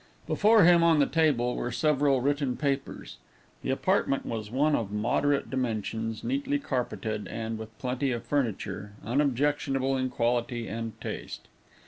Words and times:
Before 0.25 0.63
him, 0.63 0.81
on 0.81 0.97
the 0.97 1.05
table, 1.05 1.55
were 1.55 1.71
several 1.71 2.21
written 2.21 2.57
papers. 2.57 3.17
The 3.61 3.69
apartment 3.69 4.25
was 4.25 4.49
one 4.49 4.75
of 4.75 4.91
moderate 4.91 5.51
dimensions, 5.51 6.23
neatly 6.23 6.57
carpeted, 6.57 7.27
and, 7.27 7.59
with 7.59 7.77
plenty 7.77 8.11
of 8.11 8.23
furniture, 8.25 8.93
unobjectionable 9.05 9.95
in 9.97 10.09
quality 10.09 10.67
and 10.67 10.99
taste. 10.99 11.49